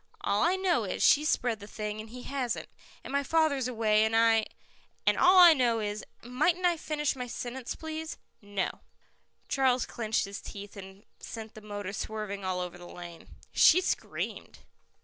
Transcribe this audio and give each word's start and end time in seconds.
"All 0.21 0.41
I 0.41 0.55
know 0.55 0.83
is, 0.83 1.03
she's 1.03 1.29
spread 1.29 1.59
the 1.59 1.67
thing 1.67 2.01
and 2.01 2.09
he 2.09 2.23
hasn't, 2.23 2.69
and 3.03 3.13
my 3.13 3.21
father's 3.21 3.67
away 3.67 4.03
and 4.03 4.15
I" 4.15 4.45
"And 5.05 5.15
all 5.15 5.35
that 5.35 5.49
I 5.49 5.53
know 5.53 5.79
is" 5.79 6.03
"Might 6.23 6.55
I 6.65 6.75
finish 6.75 7.15
my 7.15 7.27
sentence, 7.27 7.75
please?" 7.75 8.17
"No." 8.41 8.79
Charles 9.47 9.85
clenched 9.85 10.25
his 10.25 10.41
teeth 10.41 10.75
and 10.75 11.03
sent 11.19 11.53
the 11.53 11.61
motor 11.61 11.93
swerving 11.93 12.43
all 12.43 12.61
over 12.61 12.79
the 12.79 12.87
lane. 12.89 13.27
She 13.51 13.79
screamed. 13.79 14.61